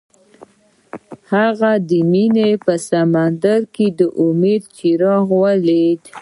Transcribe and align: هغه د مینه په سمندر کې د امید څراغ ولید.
هغه 1.33 1.71
د 1.89 1.91
مینه 2.11 2.49
په 2.65 2.73
سمندر 2.89 3.59
کې 3.75 3.87
د 3.99 4.01
امید 4.25 4.63
څراغ 4.77 5.27
ولید. 5.43 6.01